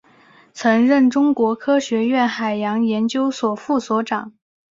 [0.51, 4.33] 曾任中国科学院海洋研究所副所长。